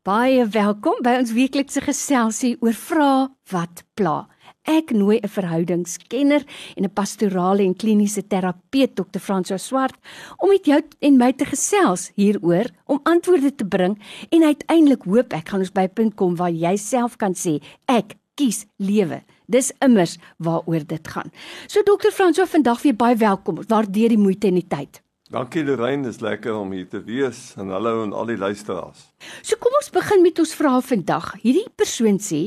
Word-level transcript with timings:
Baie 0.00 0.46
welkom 0.48 1.02
by 1.04 1.18
ons 1.20 1.34
weeklikse 1.36 1.82
geselsie 1.84 2.54
oor 2.64 2.72
vra 2.72 3.08
wat 3.52 3.82
pla. 4.00 4.30
Ek 4.64 4.94
nooi 4.96 5.20
'n 5.20 5.28
verhoudingskenner 5.28 6.42
en 6.76 6.84
'n 6.84 6.94
pastorale 6.94 7.60
en 7.62 7.74
kliniese 7.76 8.22
terapeut 8.22 8.96
Dr. 8.96 9.20
François 9.20 9.60
Swart 9.60 10.00
om 10.38 10.48
met 10.48 10.64
jou 10.64 10.80
en 11.00 11.18
my 11.18 11.32
te 11.32 11.44
gesels 11.44 12.12
hieroor 12.16 12.70
om 12.86 13.00
antwoorde 13.04 13.54
te 13.54 13.66
bring 13.66 13.98
en 14.30 14.42
uiteindelik 14.42 15.04
hoop 15.04 15.34
ek 15.34 15.48
gaan 15.48 15.60
ons 15.60 15.72
by 15.72 15.82
'n 15.82 15.92
punt 15.94 16.14
kom 16.14 16.34
waar 16.34 16.50
jy 16.50 16.76
self 16.76 17.18
kan 17.18 17.34
sê 17.34 17.60
ek 17.86 18.16
kies 18.36 18.64
lewe. 18.78 19.22
Dis 19.46 19.70
immers 19.80 20.16
waaroor 20.38 20.86
dit 20.86 21.08
gaan. 21.08 21.30
So 21.66 21.82
Dr. 21.82 22.10
François 22.10 22.48
vandag 22.48 22.82
weer 22.82 22.96
baie 22.96 23.16
welkom. 23.16 23.58
Waardeer 23.68 24.08
die 24.08 24.18
moeite 24.18 24.46
en 24.46 24.54
die 24.54 24.66
tyd. 24.66 25.02
Dankie 25.30 25.62
Lorraine, 25.62 26.02
dis 26.02 26.18
lekker 26.18 26.56
om 26.58 26.72
hier 26.74 26.88
te 26.90 26.98
wees 27.06 27.52
en 27.54 27.68
hallo 27.70 28.00
aan 28.02 28.10
al 28.18 28.32
die 28.32 28.38
luisteraars. 28.40 29.04
So 29.46 29.54
kom 29.62 29.76
ons 29.78 29.92
begin 29.94 30.24
met 30.24 30.40
ons 30.42 30.54
vrae 30.58 30.80
vandag. 30.82 31.28
Hierdie 31.44 31.68
persoon 31.78 32.18
sê 32.18 32.40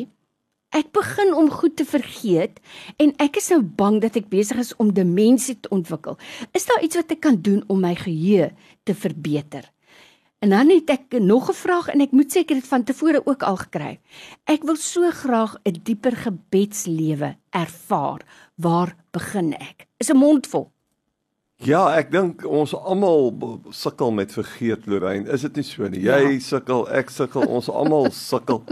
ek 0.75 0.89
begin 0.91 1.31
om 1.31 1.47
goed 1.53 1.77
te 1.79 1.85
vergeet 1.87 2.59
en 2.99 3.13
ek 3.23 3.39
is 3.39 3.47
nou 3.53 3.61
bang 3.63 4.01
dat 4.03 4.19
ek 4.19 4.27
besig 4.27 4.59
is 4.59 4.73
om 4.83 4.91
demensie 4.91 5.55
te 5.63 5.71
ontwikkel. 5.71 6.19
Is 6.51 6.67
daar 6.67 6.83
iets 6.83 6.99
wat 6.99 7.15
ek 7.15 7.23
kan 7.23 7.39
doen 7.45 7.63
om 7.71 7.79
my 7.79 7.93
geheue 8.01 8.49
te 8.83 8.97
verbeter? 9.05 9.63
En 10.43 10.51
dan 10.51 10.75
het 10.75 10.91
ek 10.91 11.21
nog 11.23 11.47
'n 11.55 11.55
vraag 11.55 11.87
en 11.87 12.03
ek 12.03 12.11
moet 12.11 12.35
seker 12.35 12.59
dit 12.59 12.67
van 12.67 12.83
tevore 12.83 13.23
ook 13.23 13.47
al 13.47 13.63
gekry. 13.63 13.99
Ek 14.43 14.67
wil 14.67 14.75
so 14.75 15.07
graag 15.07 15.55
'n 15.63 15.79
dieper 15.83 16.11
gebedslewe 16.11 17.37
ervaar. 17.49 18.27
Waar 18.59 18.95
begin 19.11 19.53
ek? 19.53 19.87
Is 19.97 20.11
'n 20.11 20.17
mond 20.17 20.47
vol. 20.47 20.72
Ja, 21.61 21.83
ek 21.95 22.09
dink 22.11 22.41
ons 22.49 22.73
almal 22.73 23.31
sukkel 23.71 24.11
met 24.11 24.33
vergeet 24.33 24.87
Lorraine. 24.89 25.29
Is 25.31 25.45
dit 25.45 25.55
nie 25.55 25.67
so 25.67 25.87
nie? 25.87 26.01
Jy 26.03 26.17
ja. 26.25 26.39
sukkel, 26.41 26.87
ek 26.91 27.13
sukkel, 27.13 27.45
ons 27.45 27.69
almal 27.69 28.09
sukkel. 28.29 28.63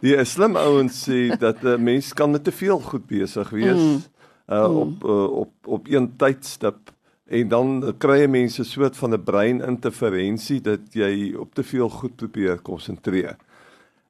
Die 0.00 0.16
slim 0.24 0.56
ouens 0.56 1.04
sê 1.04 1.36
dat 1.36 1.62
'n 1.62 1.82
mens 1.82 2.12
kan 2.12 2.32
met 2.32 2.44
te 2.44 2.52
veel 2.52 2.80
goed 2.80 3.06
besig 3.06 3.50
wees 3.50 3.76
mm. 3.76 4.02
uh 4.48 4.64
mm. 4.66 4.76
op 4.76 5.04
uh, 5.04 5.28
op 5.44 5.52
op 5.66 5.86
een 5.88 6.16
tydstip 6.16 6.90
en 7.28 7.48
dan 7.48 7.94
kry 7.98 8.26
mense 8.26 8.64
soort 8.64 8.96
van 8.96 9.14
'n 9.14 9.24
breininterferensie 9.24 10.60
dat 10.60 10.80
jy 10.92 11.34
op 11.36 11.54
te 11.54 11.62
veel 11.62 11.88
goed 11.88 12.16
probeer 12.16 12.58
konsentreer. 12.58 13.36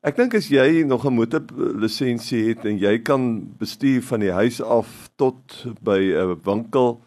Ek 0.03 0.17
dink 0.17 0.35
as 0.35 0.49
jy 0.49 0.83
nog 0.83 1.05
'n 1.05 1.15
motorlisensie 1.15 2.49
het 2.49 2.65
en 2.65 2.79
jy 2.79 2.99
kan 2.99 3.55
bestuur 3.59 4.03
van 4.03 4.21
die 4.21 4.33
huis 4.33 4.63
af 4.63 5.11
tot 5.17 5.67
by 5.83 6.01
'n 6.15 6.41
winkel 6.45 7.03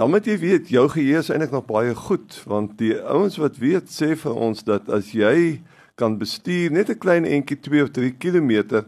Dan 0.00 0.10
moet 0.10 0.24
jy 0.24 0.38
weet 0.40 0.70
jou 0.72 0.86
geheue 0.88 1.18
is 1.20 1.28
eintlik 1.28 1.50
nog 1.52 1.66
baie 1.68 1.92
goed 1.92 2.38
want 2.48 2.78
die 2.80 2.94
ouens 3.04 3.34
wat 3.36 3.58
weet 3.60 3.90
sê 3.92 4.14
vir 4.16 4.32
ons 4.32 4.62
dat 4.64 4.86
as 4.88 5.10
jy 5.12 5.60
kan 6.00 6.14
bestuur 6.16 6.72
net 6.72 6.88
'n 6.88 6.96
klein 7.02 7.26
entjie 7.28 7.58
2 7.60 7.82
of 7.84 7.90
3 7.92 8.16
km 8.16 8.80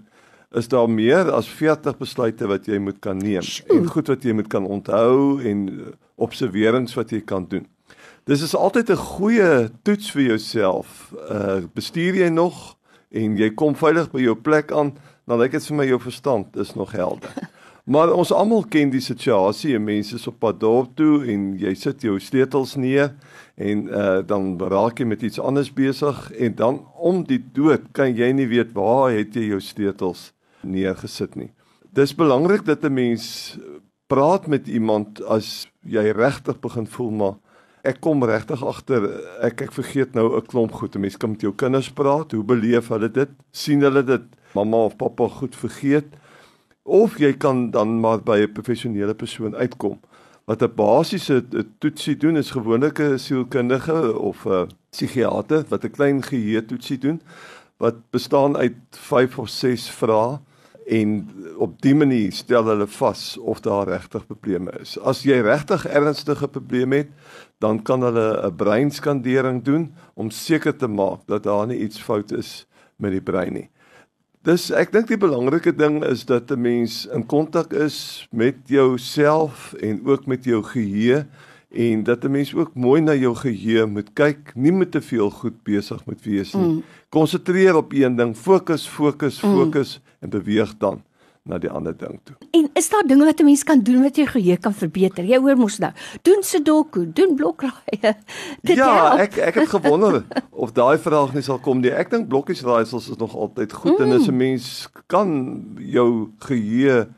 is 0.56 0.68
daar 0.72 0.88
meer 0.88 1.28
as 1.28 1.48
40 1.48 1.98
besluite 2.00 2.48
wat 2.48 2.64
jy 2.64 2.78
moet 2.78 2.96
kan 3.05 3.18
neem 3.18 3.44
en 3.68 3.86
goed 3.92 4.08
wat 4.08 4.24
jy 4.24 4.33
moet 4.33 4.48
kan 4.48 4.64
onthou 4.64 5.36
en 5.44 5.92
observerings 6.16 6.94
wat 6.94 7.10
jy 7.10 7.20
kan 7.20 7.44
doen. 7.44 7.66
Dis 8.24 8.42
is 8.42 8.56
altyd 8.56 8.90
'n 8.90 8.96
goeie 8.96 9.68
toets 9.83 10.10
vir 10.10 10.22
jouself. 10.22 11.12
Uh 11.28 11.60
bestuur 11.74 12.14
jy 12.14 12.28
nog 12.28 12.77
en 13.10 13.36
jy 13.36 13.50
kom 13.50 13.77
veilig 13.77 14.10
by 14.10 14.20
jou 14.20 14.34
plek 14.34 14.72
aan, 14.72 14.96
dan 15.27 15.38
lyk 15.38 15.52
dit 15.52 15.66
vir 15.66 15.77
my 15.77 15.86
jou 15.86 16.00
verstand 16.00 16.56
is 16.56 16.74
nog 16.74 16.92
helder. 16.92 17.52
Maar 17.84 18.12
ons 18.14 18.30
almal 18.30 18.62
ken 18.70 18.92
die 18.92 19.02
situasie, 19.02 19.75
mense 19.83 20.14
is 20.14 20.27
op 20.30 20.36
pad 20.44 20.61
dorp 20.62 20.92
toe 20.98 21.25
en 21.33 21.48
jy 21.58 21.72
sit 21.75 22.05
jou 22.06 22.14
sleutels 22.22 22.77
neer 22.78 23.11
en 23.58 23.89
uh, 23.91 24.20
dan 24.22 24.55
raak 24.70 25.02
jy 25.02 25.06
met 25.11 25.24
iets 25.27 25.42
anders 25.42 25.72
besig 25.74 26.20
en 26.39 26.55
dan 26.61 26.78
om 26.94 27.24
die 27.27 27.41
dood 27.42 27.89
kan 27.97 28.14
jy 28.14 28.30
nie 28.39 28.47
weet 28.47 28.70
waar 28.77 29.11
het 29.11 29.34
jy 29.34 29.48
jou 29.48 29.58
sleutels 29.58 30.30
neergesit 30.62 31.34
nie. 31.34 31.50
Dis 31.91 32.14
belangrik 32.14 32.62
dat 32.70 32.84
'n 32.86 32.94
mens 32.94 33.58
praat 34.06 34.46
met 34.46 34.69
iemand 34.69 35.19
as 35.27 35.67
jy 35.83 36.12
regtig 36.14 36.61
begin 36.61 36.86
voel 36.86 37.11
maar 37.11 37.35
ek 37.83 38.01
kom 38.01 38.23
regtig 38.23 38.62
agter 38.62 39.11
ek 39.42 39.62
ek 39.62 39.73
vergeet 39.73 40.14
nou 40.14 40.39
'n 40.39 40.46
klomp 40.46 40.73
goed. 40.73 40.95
'n 40.95 41.01
Mens 41.01 41.17
kan 41.17 41.30
met 41.30 41.42
jou 41.42 41.52
kinders 41.52 41.90
praat, 41.90 42.33
hoe 42.33 42.45
beleef 42.45 42.89
hulle 42.89 43.11
dit? 43.11 43.30
sien 43.51 43.80
hulle 43.80 44.05
dit 44.05 44.23
mamma 44.55 44.77
of 44.77 44.96
pappa 44.96 45.29
goed 45.29 45.56
vergeet? 45.56 46.21
Of 46.82 47.18
jy 47.18 47.32
kan 47.32 47.70
dan 47.70 48.00
maar 48.00 48.22
by 48.22 48.38
'n 48.42 48.52
professionele 48.52 49.14
persoon 49.14 49.54
uitkom 49.54 50.00
wat 50.44 50.62
'n 50.62 50.74
basiese 50.74 51.44
toetsie 51.78 52.16
doen 52.16 52.36
is 52.36 52.50
gewoonlik 52.50 52.98
'n 52.98 53.18
sielkundige 53.18 54.18
of 54.18 54.46
'n 54.46 54.68
psigiater 54.90 55.64
wat 55.68 55.84
'n 55.84 55.90
klein 55.90 56.22
geheue 56.22 56.64
toetsie 56.64 56.98
doen 56.98 57.20
wat 57.76 57.94
bestaan 58.10 58.56
uit 58.56 58.76
5 58.90 59.38
of 59.38 59.48
6 59.48 59.90
vrae 59.90 60.38
en 60.86 61.30
op 61.56 61.82
dié 61.82 61.94
manier 61.94 62.32
stel 62.32 62.66
hulle 62.66 62.86
vas 62.86 63.38
of 63.38 63.60
daar 63.60 63.88
regtig 63.88 64.26
probleme 64.26 64.72
is. 64.80 64.98
As 64.98 65.22
jy 65.22 65.40
regtig 65.40 65.86
ernstige 65.86 66.48
probleme 66.48 66.96
het, 66.96 67.10
dan 67.58 67.82
kan 67.82 68.02
hulle 68.02 68.46
'n 68.46 68.56
breinskandering 68.56 69.62
doen 69.62 69.94
om 70.14 70.30
seker 70.30 70.76
te 70.76 70.86
maak 70.86 71.26
dat 71.26 71.42
daar 71.42 71.66
nie 71.66 71.78
iets 71.78 72.00
fout 72.02 72.32
is 72.32 72.66
met 72.96 73.10
die 73.10 73.20
brein 73.20 73.52
nie. 73.52 73.68
Dis 74.42 74.73
ek 74.75 74.91
dink 74.91 75.07
die 75.07 75.20
belangrike 75.23 75.70
ding 75.70 76.01
is 76.03 76.25
dat 76.27 76.51
'n 76.51 76.58
mens 76.58 77.07
in 77.07 77.23
kontak 77.27 77.70
is 77.73 78.27
met 78.35 78.57
jouself 78.67 79.73
en 79.79 80.03
ook 80.03 80.27
met 80.27 80.45
jou 80.45 80.63
geheue 80.63 81.27
en 81.70 82.03
dat 82.03 82.25
'n 82.25 82.30
mens 82.30 82.55
ook 82.55 82.75
mooi 82.75 83.01
na 83.01 83.14
jou 83.14 83.35
geheue 83.36 83.86
moet 83.86 84.11
kyk, 84.13 84.51
nie 84.55 84.73
met 84.73 84.91
te 84.91 85.01
veel 85.01 85.30
goed 85.30 85.63
besig 85.63 86.05
moet 86.07 86.23
wees 86.25 86.55
nie. 86.55 86.67
Mm. 86.67 86.83
Konsentreer 87.08 87.77
op 87.77 87.92
een 87.92 88.17
ding, 88.17 88.36
fokus, 88.36 88.89
fokus, 88.89 89.42
mm. 89.42 89.55
fokus 89.55 89.98
mm. 89.98 90.05
en 90.20 90.30
beweeg 90.30 90.77
dan 90.79 91.03
na 91.42 91.58
die 91.58 91.70
ander 91.70 91.95
ding 91.98 92.20
toe. 92.23 92.36
En 92.55 92.69
is 92.79 92.89
daar 92.91 93.03
dinge 93.07 93.25
wat 93.27 93.41
'n 93.41 93.45
mens 93.45 93.64
kan 93.64 93.80
doen 93.83 94.03
wat 94.03 94.17
jou 94.17 94.27
geheue 94.27 94.57
kan 94.57 94.75
verbeter? 94.75 95.25
Jy 95.25 95.39
hoor 95.39 95.57
mos 95.57 95.79
nou, 95.79 95.92
doen 96.23 96.42
sudoku, 96.42 97.13
doen 97.13 97.35
blokraaie. 97.35 98.14
Ja, 98.63 99.08
help. 99.08 99.20
ek 99.20 99.36
ek 99.36 99.55
het 99.55 99.69
gewonder 99.69 100.25
of 100.51 100.73
daai 100.73 100.98
vraag 100.98 101.35
nie 101.35 101.42
sal 101.42 101.58
kom 101.58 101.80
nie. 101.80 101.91
Ek 101.91 102.11
dink 102.11 102.29
blokkies 102.29 102.63
raaisels 102.63 103.11
is 103.11 103.17
nog 103.17 103.35
altyd 103.35 103.73
goed 103.73 103.98
mm. 103.98 104.05
en 104.05 104.13
as 104.13 104.29
'n 104.29 104.36
mens 104.36 104.89
kan 105.07 105.29
jou 105.79 106.30
geheue 106.39 107.08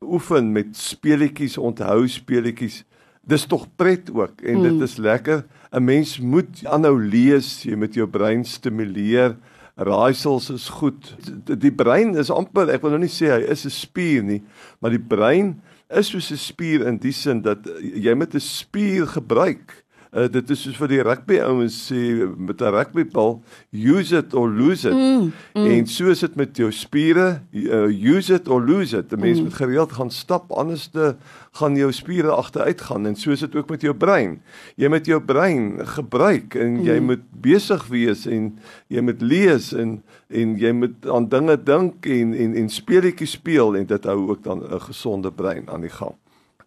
oefen 0.00 0.52
met 0.52 0.76
speletjies, 0.76 1.58
onthou 1.58 2.08
speletjies. 2.08 2.84
Dis 3.20 3.46
tog 3.46 3.66
pret 3.76 4.10
ook 4.12 4.40
en 4.42 4.56
mm. 4.56 4.62
dit 4.62 4.88
is 4.88 4.96
lekker. 4.96 5.44
'n 5.72 5.84
Mens 5.84 6.18
moet 6.18 6.66
aanhou 6.66 7.00
lees, 7.00 7.62
jy 7.62 7.76
moet 7.76 7.94
jou 7.94 8.06
brein 8.06 8.44
stimuleer. 8.44 9.36
Raaisels 9.80 10.50
is 10.52 10.68
goed. 10.68 11.14
Die 11.48 11.72
brein 11.72 12.12
is 12.20 12.30
amper, 12.30 12.68
ek 12.68 12.82
wil 12.84 12.92
nou 12.94 13.00
nie 13.00 13.12
sê 13.12 13.30
hy 13.32 13.40
is 13.48 13.64
'n 13.64 13.72
spier 13.72 14.22
nie, 14.22 14.42
maar 14.80 14.92
die 14.92 15.00
brein 15.00 15.62
is 15.88 16.12
soos 16.12 16.30
'n 16.30 16.36
spier 16.36 16.86
in 16.86 16.98
die 16.98 17.12
sin 17.12 17.40
dat 17.40 17.64
jy 17.80 18.14
met 18.14 18.34
'n 18.34 18.40
spier 18.40 19.06
gebruik 19.06 19.84
Uh, 20.10 20.24
dit 20.26 20.48
is 20.50 20.58
soos 20.64 20.74
vir 20.74 20.90
die 20.90 21.02
rugby 21.06 21.36
ouens 21.38 21.74
sê 21.86 22.26
met 22.34 22.58
'n 22.58 22.72
rugbybal 22.74 23.36
use 23.70 24.10
it 24.16 24.34
or 24.34 24.48
lose 24.50 24.88
it. 24.88 24.94
Mm, 24.94 25.30
mm. 25.54 25.66
En 25.66 25.86
so 25.86 26.10
is 26.10 26.18
dit 26.20 26.34
met 26.34 26.56
jou 26.56 26.72
spiere, 26.72 27.42
uh, 27.52 27.86
use 27.86 28.34
it 28.34 28.48
or 28.48 28.60
lose 28.60 28.96
it. 28.96 29.08
Die 29.10 29.18
mens 29.18 29.38
mm. 29.38 29.44
moet 29.44 29.54
gereeld 29.54 29.92
gaan 29.92 30.10
stap 30.10 30.50
anders 30.50 30.88
te 30.88 31.14
gaan 31.52 31.76
jou 31.76 31.92
spiere 31.92 32.30
agteruit 32.30 32.80
gaan 32.80 33.06
en 33.06 33.14
so 33.14 33.30
is 33.30 33.40
dit 33.40 33.54
ook 33.54 33.70
met 33.70 33.80
jou 33.80 33.94
brein. 33.94 34.42
Jy 34.74 34.88
moet 34.88 35.06
jou 35.06 35.20
brein 35.20 35.78
gebruik 35.78 36.54
en 36.54 36.82
jy 36.82 36.98
mm. 36.98 37.04
moet 37.04 37.24
besig 37.30 37.86
wees 37.86 38.26
en 38.26 38.58
jy 38.88 39.00
moet 39.00 39.22
lees 39.22 39.72
en 39.72 40.02
en 40.26 40.56
jy 40.58 40.72
moet 40.72 41.06
aan 41.06 41.28
dinge 41.28 41.62
dink 41.62 42.06
en 42.06 42.34
en 42.34 42.54
en 42.54 42.68
speletjies 42.68 43.30
speel 43.38 43.76
en 43.76 43.86
dit 43.86 44.04
hou 44.04 44.28
ook 44.30 44.42
dan 44.42 44.58
'n 44.58 44.80
gesonde 44.80 45.30
brein 45.30 45.70
aan 45.70 45.86
die 45.86 45.94
gang. 45.94 46.14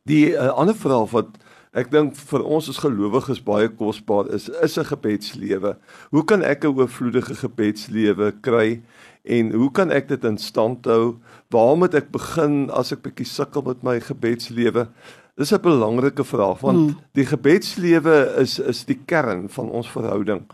Die 0.03 0.31
uh, 0.31 0.47
ander 0.47 0.75
vraag 0.75 1.11
wat 1.11 1.27
Ek 1.73 1.89
dink 1.89 2.13
vir 2.29 2.44
ons 2.45 2.67
as 2.69 2.78
gelowiges 2.84 3.39
baie 3.41 3.69
kosbaar 3.73 4.28
is 4.35 4.45
is 4.61 4.78
'n 4.78 4.85
gebedslewe. 4.85 5.75
Hoe 6.11 6.23
kan 6.23 6.44
ek 6.44 6.66
'n 6.66 6.75
oorvloedige 6.78 7.35
gebedslewe 7.35 8.34
kry 8.41 8.81
en 9.25 9.51
hoe 9.51 9.71
kan 9.71 9.92
ek 9.92 10.07
dit 10.07 10.24
in 10.24 10.38
stand 10.38 10.86
hou? 10.86 11.18
Waar 11.50 11.77
moet 11.77 11.95
ek 11.95 12.12
begin 12.12 12.69
as 12.69 12.92
ek 12.92 13.01
bietjie 13.01 13.25
sukkel 13.25 13.62
met 13.62 13.83
my 13.83 14.00
gebedslewe? 14.00 14.88
Dis 15.36 15.51
'n 15.51 15.62
belangrike 15.62 16.24
vraag 16.24 16.62
want 16.62 16.77
hmm. 16.77 17.00
die 17.13 17.25
gebedslewe 17.25 18.38
is 18.38 18.59
is 18.59 18.86
die 18.86 19.00
kern 19.06 19.50
van 19.50 19.69
ons 19.69 19.89
verhouding 19.89 20.45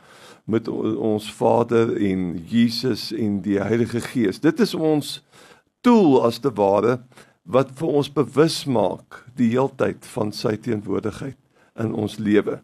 met 0.45 0.67
ons 0.67 1.33
Vader 1.33 1.97
en 1.97 2.43
Jesus 2.47 3.11
en 3.11 3.41
die 3.41 3.59
Heilige 3.59 4.01
Gees. 4.01 4.39
Dit 4.39 4.59
is 4.59 4.73
ons 4.73 5.21
tool 5.81 6.23
as 6.25 6.39
te 6.39 6.51
ware 6.53 6.99
wat 7.49 7.71
vir 7.79 7.93
ons 7.99 8.11
bewus 8.13 8.61
maak 8.69 9.23
die 9.37 9.49
heeltyd 9.55 10.05
van 10.13 10.31
sy 10.35 10.53
teenwoordigheid 10.61 11.37
in 11.81 11.95
ons 11.97 12.19
lewe. 12.21 12.59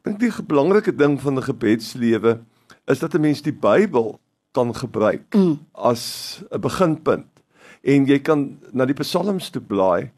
Ek 0.00 0.10
dink 0.10 0.20
die 0.20 0.32
belangrike 0.48 0.92
ding 0.92 1.16
van 1.20 1.38
'n 1.38 1.48
gebedslewe 1.48 2.40
is 2.86 3.00
dat 3.00 3.14
'n 3.14 3.20
mens 3.20 3.42
die 3.42 3.52
Bybel 3.52 4.20
kan 4.52 4.74
gebruik 4.74 5.34
mm. 5.34 5.58
as 5.72 6.42
'n 6.50 6.60
beginpunt 6.60 7.30
en 7.82 8.06
jy 8.06 8.18
kan 8.18 8.58
na 8.72 8.84
die 8.84 8.98
psalms 8.98 9.50
toe 9.50 9.62
blaai 9.62 10.10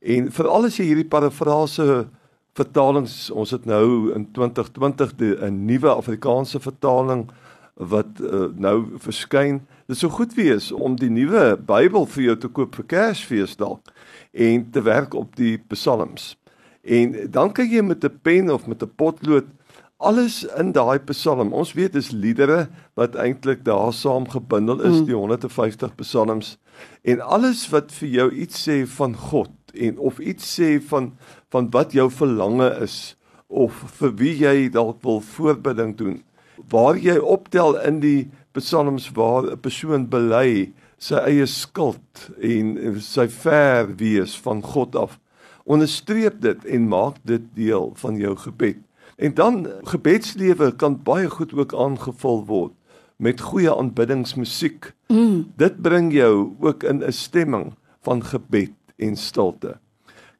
en 0.00 0.30
veral 0.30 0.66
as 0.66 0.76
jy 0.76 0.84
hierdie 0.90 1.08
parafrase 1.08 2.08
vertalings 2.56 3.30
ons 3.30 3.50
het 3.50 3.64
nou 3.64 4.12
in 4.12 4.26
2020 4.32 5.14
'n 5.18 5.66
nuwe 5.66 5.88
Afrikaanse 5.88 6.60
vertaling 6.60 7.30
wat 7.76 8.20
uh, 8.20 8.48
nou 8.56 8.98
verskyn. 9.04 9.60
Dit 9.86 10.00
sou 10.00 10.10
goed 10.12 10.34
wees 10.34 10.70
om 10.72 10.96
die 10.96 11.10
nuwe 11.12 11.56
Bybel 11.68 12.06
vir 12.14 12.22
jou 12.30 12.36
te 12.40 12.48
koop 12.48 12.76
vir 12.78 12.88
Kersfees 12.88 13.56
dalk 13.60 13.92
en 14.32 14.64
te 14.72 14.82
werk 14.84 15.14
op 15.14 15.36
die 15.36 15.56
psalms. 15.72 16.34
En 16.86 17.14
dan 17.30 17.52
kan 17.52 17.68
jy 17.68 17.82
met 17.82 18.04
'n 18.04 18.18
pen 18.22 18.50
of 18.50 18.66
met 18.66 18.82
'n 18.82 18.92
potlood 18.96 19.46
alles 19.96 20.44
in 20.44 20.72
daai 20.72 20.98
psalm. 20.98 21.52
Ons 21.52 21.72
weet 21.72 21.92
dis 21.92 22.10
liedere 22.10 22.68
wat 22.94 23.14
eintlik 23.14 23.64
daar 23.64 23.92
saam 23.92 24.28
gebundel 24.28 24.80
is, 24.80 25.00
mm. 25.00 25.04
die 25.04 25.14
150 25.14 25.94
psalms. 25.94 26.58
En 27.02 27.20
alles 27.20 27.68
wat 27.68 27.92
vir 27.92 28.08
jou 28.08 28.30
iets 28.32 28.68
sê 28.68 28.86
van 28.86 29.16
God 29.16 29.50
en 29.74 29.98
of 29.98 30.18
iets 30.18 30.60
sê 30.60 30.80
van 30.80 31.12
van 31.50 31.70
wat 31.70 31.92
jou 31.92 32.10
verlange 32.10 32.68
is 32.80 33.16
of 33.46 33.72
vir 33.98 34.14
wie 34.16 34.34
jy 34.38 34.68
dalk 34.68 35.02
wil 35.02 35.20
voorbidding 35.20 35.96
doen 35.96 36.22
waar 36.68 36.98
jy 36.98 37.16
optel 37.18 37.76
in 37.80 38.00
die 38.00 38.30
psalms 38.52 39.10
waar 39.12 39.52
'n 39.52 39.60
persoon 39.60 40.08
bely 40.08 40.72
sy 40.98 41.14
eie 41.28 41.46
skuld 41.46 42.30
en 42.40 43.00
sy 43.00 43.28
ver 43.28 43.96
wees 43.96 44.36
van 44.40 44.62
God 44.62 44.96
af 44.96 45.18
onderstreep 45.64 46.40
dit 46.40 46.64
en 46.64 46.88
maak 46.88 47.16
dit 47.26 47.42
deel 47.54 47.92
van 47.94 48.16
jou 48.16 48.36
gebed. 48.36 48.78
En 49.16 49.34
dan 49.34 49.66
gebedslewe 49.82 50.76
kan 50.76 51.02
baie 51.02 51.30
goed 51.30 51.52
ook 51.52 51.74
aangevul 51.74 52.44
word 52.46 52.72
met 53.16 53.40
goeie 53.40 53.72
aanbiddingsmusiek. 53.72 54.92
Mm. 55.08 55.52
dit 55.56 55.82
bring 55.82 56.12
jou 56.12 56.52
ook 56.60 56.82
in 56.82 57.02
'n 57.02 57.12
stemming 57.12 57.74
van 58.02 58.24
gebed 58.24 58.74
en 58.96 59.16
stilte 59.16 59.78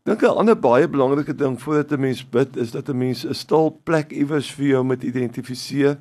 dink 0.07 0.23
'n 0.23 0.39
ander 0.39 0.55
baie 0.55 0.87
belangrike 0.87 1.35
ding 1.35 1.59
voordat 1.59 1.93
'n 1.93 2.01
mens 2.01 2.23
bid 2.31 2.57
is 2.57 2.71
dat 2.71 2.89
'n 2.89 2.99
mens 2.99 3.27
'n 3.27 3.35
stil 3.35 3.81
plek 3.83 4.13
iewers 4.13 4.51
vir 4.55 4.67
jou 4.67 4.85
moet 4.85 5.03
identifiseer. 5.03 5.99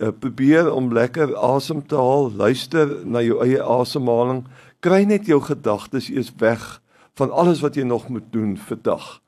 Uh, 0.00 0.08
probeer 0.18 0.72
om 0.72 0.92
lekker 0.92 1.36
asem 1.36 1.86
te 1.86 1.94
haal, 1.94 2.32
luister 2.32 3.06
na 3.06 3.20
jou 3.22 3.40
eie 3.44 3.62
asemhaling, 3.62 4.44
kry 4.80 5.04
net 5.04 5.26
jou 5.26 5.40
gedagtes 5.40 6.08
eers 6.08 6.32
weg 6.38 6.80
van 7.14 7.30
alles 7.30 7.60
wat 7.60 7.74
jy 7.74 7.82
nog 7.82 8.08
moet 8.08 8.32
doen 8.32 8.56
vir 8.56 8.78
dag. 8.82 9.20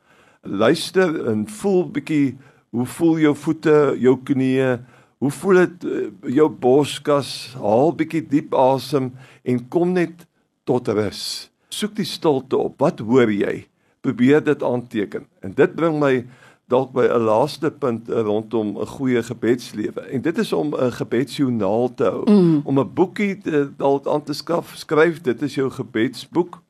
Luister 0.42 1.26
en 1.26 1.48
voel 1.48 1.90
bietjie 1.90 2.36
hoe 2.70 2.86
voel 2.86 3.18
jou 3.18 3.34
voete, 3.34 3.96
jou 3.98 4.16
knieë, 4.22 4.80
hoe 5.18 5.30
voel 5.30 5.54
dit 5.54 5.84
uh, 5.84 6.10
jou 6.34 6.48
borskas, 6.48 7.54
haal 7.54 7.92
bietjie 7.92 8.28
diep 8.28 8.54
asem 8.54 9.12
en 9.42 9.68
kom 9.68 9.92
net 9.92 10.26
tot 10.64 10.88
rus. 10.88 11.50
Soek 11.68 11.94
die 11.96 12.04
stilte 12.04 12.56
op. 12.56 12.80
Wat 12.80 12.98
hoor 12.98 13.32
jy? 13.32 13.66
Probeer 14.04 14.42
dit 14.44 14.62
aanteken. 14.62 15.26
En 15.40 15.54
dit 15.56 15.74
bring 15.74 15.96
my 16.00 16.26
dalk 16.72 16.92
by 16.92 17.04
'n 17.08 17.24
laaste 17.24 17.70
punt 17.70 18.08
rondom 18.08 18.76
'n 18.78 18.86
goeie 18.86 19.22
gebedslewe. 19.22 20.00
En 20.00 20.20
dit 20.20 20.38
is 20.38 20.52
om 20.52 20.74
'n 20.74 20.92
gebedsjoernaal 20.92 21.94
te 21.94 22.04
hou, 22.04 22.30
mm. 22.30 22.60
om 22.64 22.78
'n 22.78 22.94
boekie 22.94 23.38
dalk 23.76 24.06
aan 24.06 24.22
te 24.22 24.32
skaf, 24.32 24.72
skryf 24.76 25.20
dit 25.20 25.42
is 25.42 25.54
jou 25.54 25.70
gebedsboek. 25.70 26.62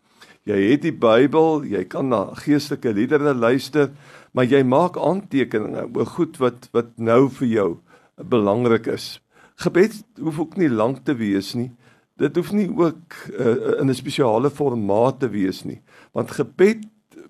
Jy 0.45 0.71
het 0.71 0.83
die 0.83 0.93
Bybel, 0.93 1.65
jy 1.65 1.85
kan 1.85 2.09
na 2.09 2.29
geestelike 2.35 2.93
liedere 2.93 3.35
luister, 3.35 3.91
maar 4.33 4.45
jy 4.45 4.63
maak 4.63 4.99
aantekeninge 4.99 5.89
oor 5.95 6.07
goed 6.07 6.37
wat 6.37 6.69
wat 6.73 6.87
nou 6.97 7.31
vir 7.31 7.49
jou 7.49 7.79
belangrik 8.17 8.87
is. 8.87 9.21
Gebed 9.55 10.05
hoef 10.21 10.39
ook 10.39 10.57
nie 10.57 10.69
lank 10.69 11.05
te 11.05 11.15
wees 11.15 11.55
nie. 11.55 11.71
Dit 12.17 12.37
hoef 12.37 12.53
nie 12.53 12.69
ook 12.69 13.15
uh, 13.39 13.81
in 13.81 13.89
'n 13.89 13.95
spesiale 13.95 14.51
formaat 14.51 15.21
te 15.21 15.29
wees 15.29 15.65
nie, 15.65 15.81
want 16.13 16.31
gebed 16.31 16.85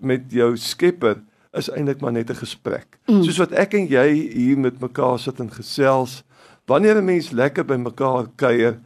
met 0.05 0.33
jou 0.33 0.56
Skepper 0.56 1.23
is 1.55 1.71
eintlik 1.71 2.01
maar 2.01 2.12
net 2.12 2.31
'n 2.31 2.43
gesprek. 2.43 2.99
Mm. 3.06 3.23
Soos 3.23 3.39
wat 3.39 3.53
ek 3.53 3.75
en 3.75 3.87
jy 3.87 4.09
hier 4.35 4.59
met 4.59 4.81
mekaar 4.81 5.19
sit 5.19 5.41
en 5.41 5.51
gesels, 5.51 6.23
wanneer 6.67 6.97
'n 6.97 7.05
mens 7.05 7.31
lekker 7.31 7.65
by 7.65 7.77
mekaar 7.77 8.27
kuier, 8.37 8.79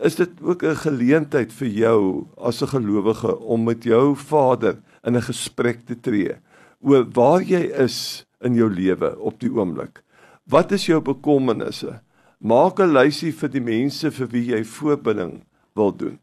is 0.00 0.14
dit 0.14 0.30
ook 0.42 0.62
'n 0.62 0.76
geleentheid 0.76 1.52
vir 1.52 1.68
jou 1.68 2.26
as 2.36 2.62
'n 2.62 2.66
gelowige 2.66 3.38
om 3.38 3.64
met 3.64 3.84
jou 3.84 4.16
Vader 4.16 4.76
in 5.04 5.16
'n 5.16 5.22
gesprek 5.22 5.86
te 5.86 6.00
tree 6.00 6.34
oor 6.80 7.04
waar 7.12 7.42
jy 7.42 7.70
is 7.76 8.26
in 8.40 8.54
jou 8.54 8.70
lewe 8.70 9.18
op 9.18 9.40
die 9.40 9.52
oomblik. 9.52 10.02
Wat 10.48 10.72
is 10.72 10.86
jou 10.86 11.00
bekommernisse? 11.00 12.00
Maak 12.38 12.80
'n 12.80 12.92
lysie 12.92 13.32
vir 13.32 13.48
die 13.48 13.60
mense 13.60 14.10
vir 14.10 14.26
wie 14.26 14.44
jy 14.44 14.64
voorbinding 14.64 15.44
wil 15.74 15.92
doen. 15.92 16.18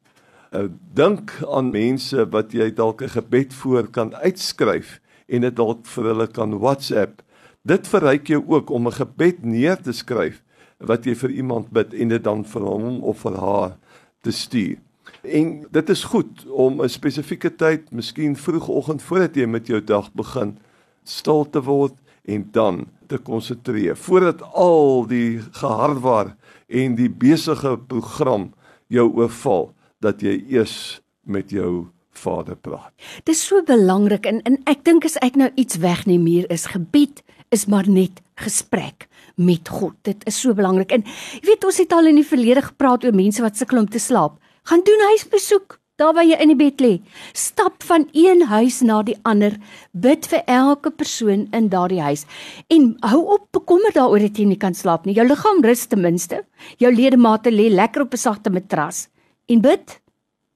Uh, 0.52 0.70
dink 0.96 1.34
aan 1.44 1.74
mense 1.74 2.24
wat 2.32 2.54
jy 2.56 2.70
dalk 2.72 3.02
'n 3.04 3.10
gebed 3.10 3.54
voor 3.54 3.88
kan 3.88 4.16
uitskryf 4.16 5.00
en 5.28 5.42
dit 5.42 5.56
dalk 5.56 5.86
vir 5.86 6.04
hulle 6.04 6.28
kan 6.28 6.60
WhatsApp. 6.60 7.22
Dit 7.68 7.88
verryk 7.88 8.28
jou 8.28 8.44
ook 8.48 8.70
om 8.70 8.88
'n 8.88 8.96
gebed 8.96 9.44
neer 9.44 9.76
te 9.76 9.92
skryf 9.92 10.42
wat 10.80 11.06
jy 11.06 11.16
vir 11.16 11.30
iemand 11.30 11.70
bid 11.70 11.94
en 11.94 12.08
dit 12.08 12.24
dan 12.24 12.46
vir 12.46 12.62
hom 12.62 13.04
of 13.04 13.20
vir 13.20 13.36
haar 13.36 13.78
te 14.22 14.32
stuur. 14.32 14.78
En 15.24 15.66
dit 15.72 15.90
is 15.90 16.04
goed 16.04 16.46
om 16.50 16.82
'n 16.82 16.90
spesifieke 16.90 17.56
tyd, 17.56 17.92
miskien 17.92 18.36
vroegoggend 18.36 19.02
voordat 19.02 19.36
jy 19.36 19.46
met 19.46 19.68
jou 19.68 19.84
dag 19.84 20.14
begin, 20.14 20.58
stil 21.04 21.50
te 21.50 21.62
word 21.62 21.94
en 22.26 22.48
dan 22.52 22.88
te 23.08 23.18
konsentreer 23.18 23.98
voordat 23.98 24.42
al 24.54 25.08
die 25.08 25.40
geharwar 25.52 26.36
en 26.68 26.96
die 26.96 27.10
besige 27.10 27.78
program 27.88 28.54
jou 28.88 29.08
oorval 29.14 29.74
dat 30.04 30.22
jy 30.22 30.38
eers 30.50 31.02
met 31.28 31.52
jou 31.52 31.88
Vader 32.18 32.58
praat. 32.58 32.94
Dis 33.30 33.44
so 33.46 33.62
belangrik 33.66 34.26
en 34.26 34.42
en 34.50 34.58
ek 34.70 34.84
dink 34.88 35.06
as 35.06 35.20
ek 35.22 35.38
nou 35.38 35.50
iets 35.56 35.78
wegneem 35.84 36.26
hier 36.26 36.48
is 36.54 36.66
gebed 36.74 37.22
is 37.54 37.68
maar 37.72 37.88
net 37.88 38.22
gesprek 38.42 39.08
met 39.38 39.70
God. 39.70 39.96
Dit 40.04 40.26
is 40.28 40.40
so 40.42 40.54
belangrik. 40.58 40.92
En 40.92 41.06
jy 41.06 41.46
weet 41.48 41.66
ons 41.68 41.78
het 41.80 41.94
al 41.94 42.10
in 42.12 42.20
die 42.20 42.28
verlede 42.28 42.66
gepraat 42.66 43.06
oor 43.06 43.16
mense 43.16 43.44
wat 43.44 43.58
sukkel 43.58 43.84
om 43.84 43.90
te 43.90 44.02
slaap. 44.02 44.40
Gaan 44.68 44.84
doen 44.84 45.06
huisbesoek 45.14 45.78
daar 45.98 46.14
waar 46.14 46.28
jy 46.28 46.38
in 46.42 46.52
die 46.52 46.60
bed 46.60 46.82
lê. 46.84 46.92
Stap 47.34 47.82
van 47.88 48.06
een 48.14 48.44
huis 48.52 48.82
na 48.86 49.00
die 49.06 49.18
ander. 49.26 49.56
Bid 49.94 50.28
vir 50.30 50.44
elke 50.46 50.92
persoon 50.94 51.48
in 51.58 51.70
daardie 51.74 52.04
huis. 52.04 52.26
En 52.74 52.92
hou 53.08 53.24
op 53.38 53.48
bekommer 53.56 53.96
daaroor 53.96 54.28
dat 54.28 54.38
jy 54.38 54.46
nie 54.52 54.60
kan 54.62 54.78
slaap 54.78 55.06
nie. 55.06 55.16
Jou 55.18 55.26
liggaam 55.26 55.64
rus 55.66 55.88
ten 55.88 56.04
minste. 56.04 56.44
Jou 56.78 56.92
ledemate 56.94 57.54
lê 57.54 57.70
lekker 57.74 58.06
op 58.06 58.14
'n 58.14 58.26
sagte 58.26 58.50
matras 58.50 59.08
en 59.48 59.62
bid. 59.62 60.00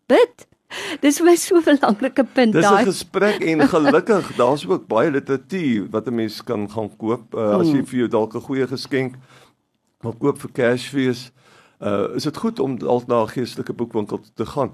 Bid. 0.05 0.47
Dis 1.03 1.19
my 1.19 1.35
so 1.35 1.57
'n 1.57 1.63
belangrike 1.63 2.23
punt 2.33 2.53
daai. 2.53 2.85
Dis 2.85 2.87
'n 2.87 2.91
gesprek 2.91 3.43
en 3.43 3.67
gelukkig 3.75 4.35
daar's 4.35 4.65
ook 4.67 4.87
baie 4.87 5.11
literatuur 5.11 5.89
wat 5.89 6.07
'n 6.07 6.15
mens 6.15 6.43
kan 6.43 6.69
gaan 6.71 6.91
koop 6.97 7.35
uh, 7.35 7.59
as 7.59 7.67
jy 7.67 7.81
hmm. 7.81 7.87
vir 7.87 7.99
jou 7.99 8.07
dalk 8.07 8.35
'n 8.35 8.47
goeie 8.47 8.67
geskenk 8.67 9.15
wil 10.01 10.13
koop 10.13 10.39
vir 10.41 10.51
Kersfees. 10.51 11.31
Uh 11.79 12.15
is 12.15 12.23
dit 12.23 12.37
goed 12.37 12.59
om 12.59 12.77
dalk 12.77 13.07
na 13.07 13.23
'n 13.23 13.33
geestelike 13.35 13.73
boekwinkel 13.73 14.19
te 14.35 14.45
gaan. 14.45 14.73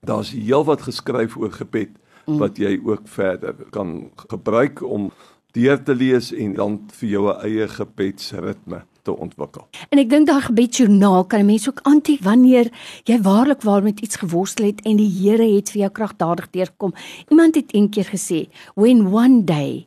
Daar's 0.00 0.30
heelwat 0.30 0.82
geskryf 0.82 1.36
oor 1.36 1.52
gebed 1.52 1.90
mm. 2.26 2.38
wat 2.38 2.56
jy 2.56 2.80
ook 2.84 3.08
verder 3.08 3.54
kan 3.70 4.10
gebruik 4.28 4.82
om 4.82 5.12
deur 5.52 5.82
te 5.82 5.94
lees 5.94 6.32
en 6.32 6.54
dan 6.54 6.80
vir 6.92 7.08
jou 7.08 7.30
eie 7.42 7.68
gebedsritme 7.68 8.84
te 9.04 9.14
ontwikkel. 9.16 9.66
En 9.92 10.00
ek 10.00 10.10
dink 10.10 10.28
daai 10.28 10.42
gebedsjoernaal 10.48 11.26
kan 11.28 11.40
'n 11.44 11.50
mens 11.52 11.68
ook 11.68 11.80
aantie 11.82 12.18
wanneer 12.22 12.70
jy 13.04 13.20
waarlik 13.20 13.62
waar 13.62 13.82
met 13.82 14.00
iets 14.00 14.16
geworstel 14.16 14.66
het 14.66 14.80
en 14.82 14.96
die 14.96 15.12
Here 15.14 15.54
het 15.54 15.70
vir 15.70 15.80
jou 15.80 15.90
kragtadig 15.90 16.50
deurkom. 16.50 16.94
Iemand 17.28 17.54
het 17.54 17.74
eendag 17.74 18.08
gesê, 18.10 18.48
"When 18.74 19.12
one 19.12 19.44
day 19.44 19.86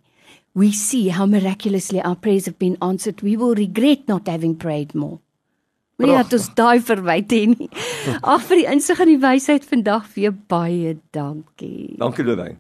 we 0.54 0.72
see 0.72 1.12
how 1.12 1.28
miraculously 1.28 2.00
our 2.00 2.16
prayers 2.16 2.46
have 2.46 2.58
been 2.58 2.76
answered, 2.80 3.22
we 3.22 3.38
will 3.38 3.54
regret 3.54 4.08
not 4.08 4.28
having 4.28 4.58
prayed 4.58 4.94
more." 4.94 5.20
Nee, 5.98 6.14
dit 6.14 6.34
is 6.34 6.50
daai 6.54 6.80
verwyte 6.82 7.36
nie. 7.36 7.70
Ag 8.22 8.44
vir 8.46 8.58
die 8.58 8.68
insig 8.70 9.00
en 9.00 9.08
die 9.08 9.22
wysheid 9.22 9.66
vandag 9.66 10.06
vir 10.14 10.24
jou 10.24 10.34
baie 10.48 10.98
dankie. 11.12 11.98
Dankie 11.98 12.24
Lorraine. 12.24 12.60